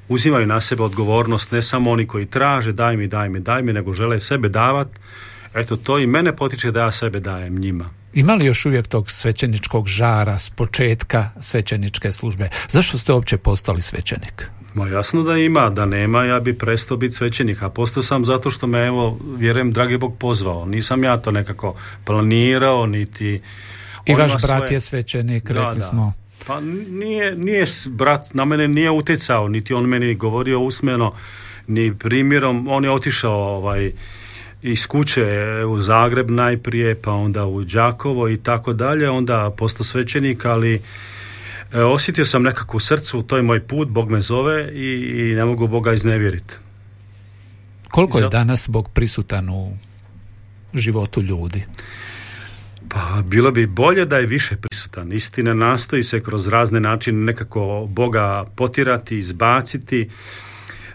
[0.10, 3.74] uzimaju na sebe odgovornost, ne samo oni koji traže daj mi, daj mi, daj mi,
[3.74, 4.88] nego žele sebe davat,
[5.56, 7.89] eto to i mene potiče da ja sebe dajem njima.
[8.13, 12.50] Ima li još uvijek tog svećeničkog žara s početka svećeničke službe?
[12.70, 14.50] Zašto ste uopće postali svećenik?
[14.75, 18.51] Ma jasno da ima, da nema, ja bi prestao biti svećenik, a postao sam zato
[18.51, 20.65] što me, evo, vjerujem, dragi Bog pozvao.
[20.65, 23.41] Nisam ja to nekako planirao, niti...
[24.05, 26.13] I vaš brat je svećenik, rekli smo.
[26.47, 26.59] Pa
[26.89, 31.13] nije, nije, brat na mene nije utjecao, niti on meni govorio usmeno,
[31.67, 33.91] ni primjerom, on je otišao ovaj,
[34.61, 35.25] iz kuće
[35.67, 40.81] u Zagreb najprije, pa onda u Đakovo i tako dalje, onda postao svećenik, ali
[41.83, 45.45] osjetio sam nekako u srcu, to je moj put, Bog me zove i, i ne
[45.45, 46.53] mogu Boga iznevjeriti.
[47.89, 49.71] Koliko je danas Bog prisutan u
[50.73, 51.63] životu ljudi?
[52.89, 55.13] Pa bilo bi bolje da je više prisutan.
[55.13, 60.09] Istina nastoji se kroz razne načine nekako Boga potirati, izbaciti.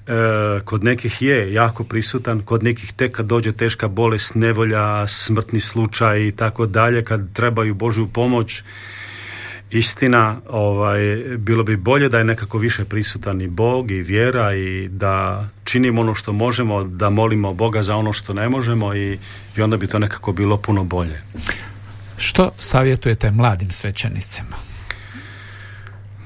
[0.06, 5.60] E, kod nekih je jako prisutan, kod nekih tek kad dođe teška bolest, nevolja, smrtni
[5.60, 8.62] slučaj i tako dalje, kad trebaju Božju pomoć,
[9.70, 11.00] istina, ovaj,
[11.38, 16.00] bilo bi bolje da je nekako više prisutan i Bog i vjera i da činimo
[16.00, 19.18] ono što možemo, da molimo Boga za ono što ne možemo i,
[19.56, 21.22] i onda bi to nekako bilo puno bolje.
[22.16, 24.56] Što savjetujete mladim svećenicima?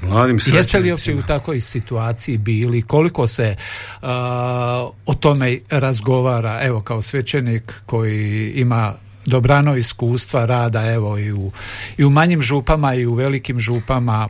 [0.03, 2.83] Mladim Jeste li uopće u takvoj situaciji bili?
[2.83, 3.57] Koliko se
[5.07, 6.61] o tome razgovara?
[6.63, 8.93] Evo kao svećenik koji ima
[9.27, 11.53] dobrano iskustva rada evo i u,
[11.97, 14.29] i u manjim župama i u velikim župama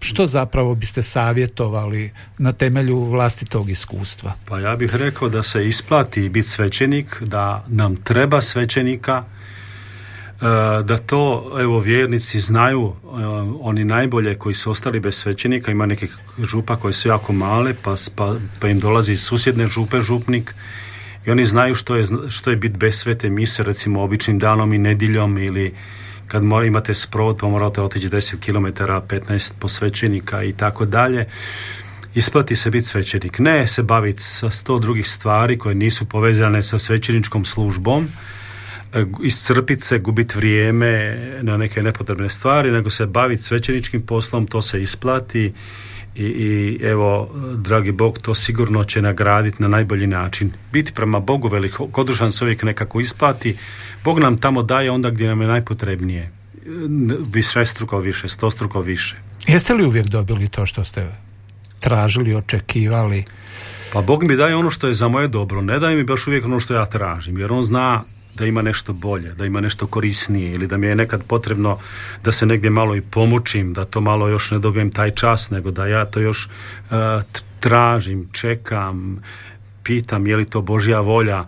[0.00, 4.32] što zapravo biste savjetovali na temelju vlastitog iskustva?
[4.44, 9.24] Pa ja bih rekao da se isplati biti svećenik, da nam treba svećenika,
[10.40, 13.06] E, da to evo vjernici znaju e,
[13.60, 17.94] oni najbolje koji su ostali bez svećenika ima nekih župa koje su jako male pa,
[18.16, 20.54] pa, pa im dolazi susjedne župe župnik
[21.26, 24.78] i oni znaju što je, što je biti bez svete mise recimo običnim danom i
[24.78, 25.74] nedjeljom ili
[26.26, 31.26] kad mora, imate sprovod pa morate otići 10 km 15 posvećenika i tako dalje
[32.14, 33.38] isplati se biti svećenik.
[33.38, 38.08] Ne se baviti sa sto drugih stvari koje nisu povezane sa svećeničkom službom
[38.94, 44.62] E, iscrpiti se, gubiti vrijeme na neke nepotrebne stvari, nego se baviti svećeničkim poslom, to
[44.62, 45.52] se isplati
[46.14, 50.52] i, i evo, dragi Bog to sigurno će nagraditi na najbolji način.
[50.72, 53.56] Biti prema Bogu velikodušan se uvijek nekako isplati.
[54.04, 56.30] Bog nam tamo daje onda gdje nam je najpotrebnije.
[57.32, 59.16] Više struko više, sto struko više.
[59.46, 61.06] Jeste li uvijek dobili to što ste
[61.80, 63.24] tražili, očekivali?
[63.92, 65.62] Pa Bog mi daje ono što je za moje dobro.
[65.62, 67.38] Ne daje mi baš uvijek ono što ja tražim.
[67.38, 68.04] Jer on zna
[68.40, 71.78] da ima nešto bolje, da ima nešto korisnije ili da mi je nekad potrebno
[72.24, 75.70] da se negdje malo i pomučim, da to malo još ne dobijem taj čas, nego
[75.70, 76.96] da ja to još uh,
[77.60, 79.22] tražim, čekam,
[79.82, 81.44] pitam je li to Božja volja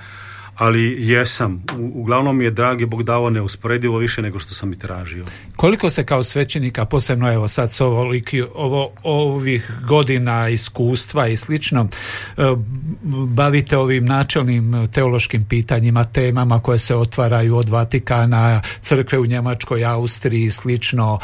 [0.55, 1.63] ali jesam.
[1.79, 5.25] uglavnom mi je dragi Bog dao neusporedivo više nego što sam i tražio.
[5.57, 11.89] Koliko se kao svećenika, posebno evo sad s ovoliki, ovo, ovih godina iskustva i slično,
[12.37, 12.43] e,
[13.27, 20.45] bavite ovim načelnim teološkim pitanjima, temama koje se otvaraju od Vatikana, crkve u Njemačkoj, Austriji
[20.45, 21.19] i slično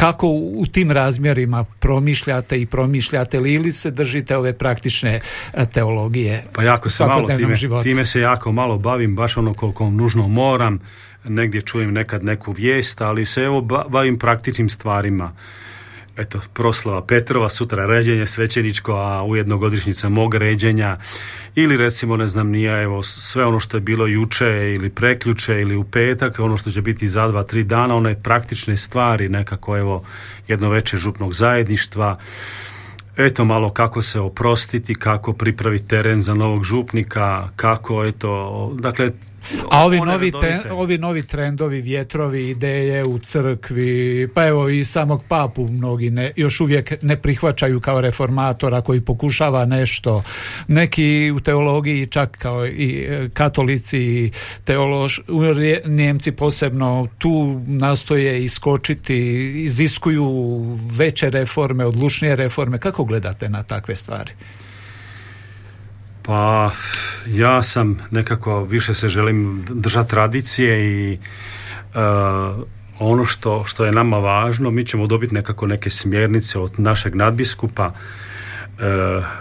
[0.00, 5.20] kako u tim razmjerima promišljate i promišljate li ili se držite ove praktične
[5.54, 9.90] e, teologije pa jako se malo time, time se jako malo bavim baš ono koliko
[9.90, 10.80] nužno moram.
[11.24, 15.32] Negdje čujem nekad neku vijest ali se evo bavim praktičnim stvarima
[16.20, 20.98] eto, proslava Petrova, sutra ređenje svećeničko, a ujedno godišnjica mog ređenja,
[21.54, 25.76] ili recimo, ne znam, nije, evo, sve ono što je bilo juče ili preključe ili
[25.76, 30.04] u petak, ono što će biti za dva, tri dana, one praktične stvari, nekako, evo,
[30.48, 32.18] jedno veće župnog zajedništva,
[33.16, 39.10] eto malo kako se oprostiti, kako pripraviti teren za novog župnika, kako eto, dakle
[39.70, 40.32] a ovi novi,
[40.70, 46.60] ovi novi trendovi, vjetrovi, ideje u crkvi, pa evo i samog papu mnogi ne, još
[46.60, 50.22] uvijek ne prihvaćaju kao reformatora koji pokušava nešto.
[50.68, 54.30] Neki u teologiji čak kao i e, katolici i
[54.64, 55.18] teolož,
[55.86, 59.16] Njemci posebno tu nastoje iskočiti,
[59.64, 60.30] iziskuju
[60.96, 62.78] veće reforme, odlučnije reforme.
[62.78, 64.32] Kako gledate na takve stvari?
[66.22, 66.70] Pa
[67.26, 71.18] ja sam nekako više se želim držati tradicije i
[71.94, 72.64] uh,
[72.98, 77.86] ono što, što je nama važno, mi ćemo dobiti nekako neke smjernice od našeg nadbiskupa
[77.86, 77.94] uh,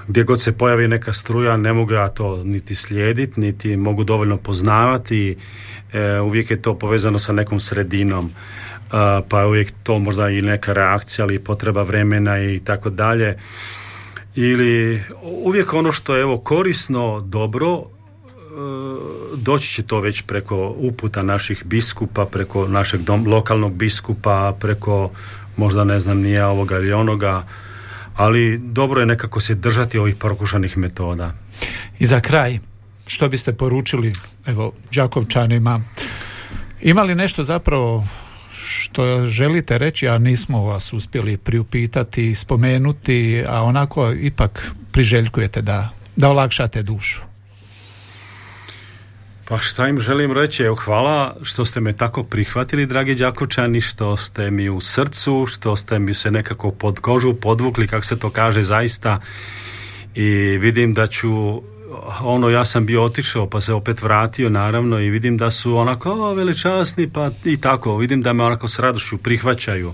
[0.07, 4.37] gdje god se pojavi neka struja ne mogu ja to niti slijediti, niti mogu dovoljno
[4.37, 8.31] poznavati uh, uvijek je to povezano sa nekom sredinom.
[9.29, 13.37] Pa je uvijek to možda i neka reakcija ali potreba vremena i tako dalje
[14.35, 17.83] ili uvijek ono što je evo korisno, dobro, e,
[19.35, 25.09] doći će to već preko uputa naših biskupa, preko našeg dom, lokalnog biskupa, preko
[25.57, 27.43] možda ne znam nije ovoga ili onoga,
[28.15, 31.34] ali dobro je nekako se držati ovih prokušanih metoda.
[31.99, 32.59] I za kraj,
[33.07, 34.13] što biste poručili
[34.45, 35.82] evo Đakovčanima?
[36.82, 38.05] Ima li nešto zapravo
[38.70, 46.30] što želite reći, a nismo vas uspjeli priupitati, spomenuti, a onako ipak priželjkujete da, da
[46.30, 47.22] olakšate dušu?
[49.49, 54.17] Pa šta im želim reći, evo hvala što ste me tako prihvatili, dragi Đakočani, što
[54.17, 58.30] ste mi u srcu, što ste mi se nekako pod kožu podvukli, kako se to
[58.30, 59.20] kaže zaista
[60.15, 61.61] i vidim da ću
[62.21, 66.11] ono ja sam bio otišao pa se opet vratio naravno i vidim da su onako
[66.11, 69.93] o, veličasni pa i tako vidim da me onako s radošću prihvaćaju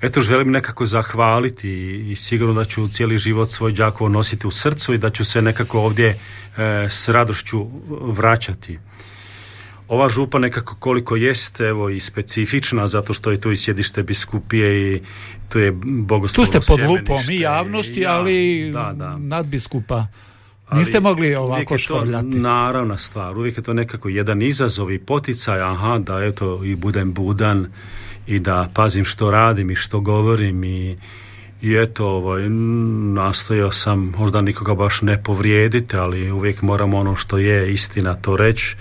[0.00, 1.70] eto želim nekako zahvaliti
[2.10, 5.42] i sigurno da ću cijeli život svoj đakovo nositi u srcu i da ću se
[5.42, 6.16] nekako ovdje e,
[6.90, 7.66] s radošću
[8.02, 8.78] vraćati
[9.88, 14.94] ova župa nekako koliko jest evo i specifična zato što je tu i sjedište biskupije
[14.94, 15.00] i
[15.48, 19.18] tu je bogoslovno Tu ste pod lupom i javnosti, ali da, da.
[19.18, 20.06] nadbiskupa.
[20.72, 22.26] Niste mogli ovako švrljati.
[22.26, 27.12] Naravna stvar, uvijek je to nekako jedan izazov i poticaj, aha, da eto i budem
[27.12, 27.66] budan
[28.26, 30.96] i da pazim što radim i što govorim i,
[31.62, 32.48] i eto, ovaj,
[33.14, 38.36] nastojao sam možda nikoga baš ne povrijediti, ali uvijek moram ono što je istina to
[38.36, 38.76] reći,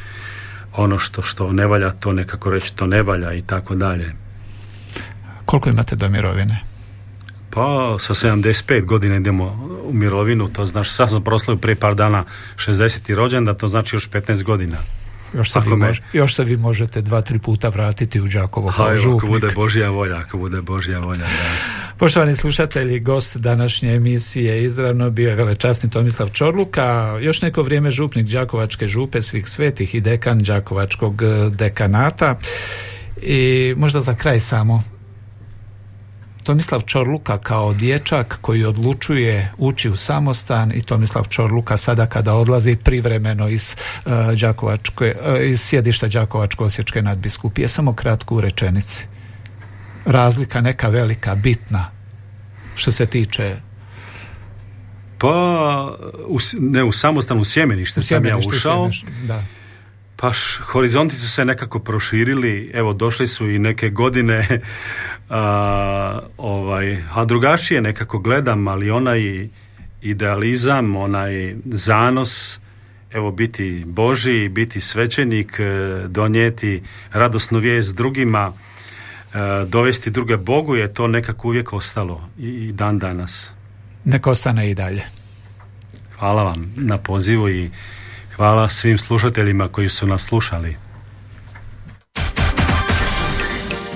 [0.75, 4.13] ono što, što ne valja to nekako reći to ne valja i tako dalje.
[5.45, 6.68] Koliko imate do mirovine?
[7.59, 9.45] Pa sa 75 godina idemo
[9.83, 12.23] u mirovinu, to znači sad sam proslavio prije par dana
[12.55, 13.15] 60.
[13.15, 14.77] rođendan, to znači još 15 godina.
[15.33, 18.87] Još se, vi, može, još se vi možete dva, tri puta vratiti u Đakovo kao.
[18.87, 21.27] Ako bude Božja volja, ako bude Božja volja, da.
[21.99, 28.27] Poštovani slušatelji, gost današnje emisije izravno bio je velečasni Tomislav Čorluka, još neko vrijeme župnik
[28.27, 32.37] Đakovačke župe svih svetih i dekan Đakovačkog eh, dekanata.
[33.21, 34.83] I možda za kraj samo
[36.43, 42.75] Tomislav Čorluka kao dječak koji odlučuje ući u samostan i Tomislav Čorluka sada kada odlazi
[42.75, 43.75] privremeno iz,
[44.05, 44.11] uh,
[44.41, 47.67] Đakovačke, uh, iz sjedišta Đakovačko-osječke nadbiskupije.
[47.67, 49.07] Samo kratko u rečenici.
[50.05, 51.99] Razlika neka velika, bitna
[52.75, 53.55] što se tiče
[55.17, 58.89] pa u, ne u samostanu sjemenište, sam ja ušao
[59.23, 59.43] da
[60.21, 60.31] pa
[60.65, 64.47] horizonti su se nekako proširili, evo došli su i neke godine,
[65.29, 69.47] a, ovaj, a drugačije nekako gledam, ali onaj
[70.01, 72.59] idealizam, onaj zanos,
[73.11, 75.63] evo biti Boži, biti svećenik, e,
[76.07, 82.99] donijeti radosnu vijest drugima, e, dovesti druge Bogu je to nekako uvijek ostalo i dan
[82.99, 83.53] danas.
[84.05, 85.03] Neka ostane i dalje.
[86.19, 87.69] Hvala vam na pozivu i
[88.39, 90.75] Hvala svim slušateljima koji su nas slušali.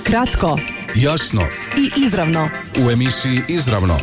[0.04, 0.60] Kratko,
[0.96, 1.42] jasno
[1.78, 2.50] i izravno.
[2.86, 3.98] U emisiji Izravno.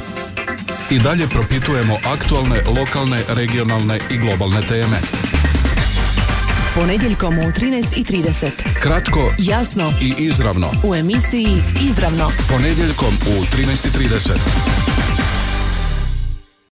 [0.90, 4.96] I dalje propitujemo aktualne, lokalne, regionalne i globalne teme.
[6.74, 8.50] Ponedjeljkom u 13.30.
[8.82, 10.70] Kratko, jasno i izravno.
[10.84, 12.30] U emisiji Izravno.
[12.48, 14.89] Ponedjeljkom u 13.30.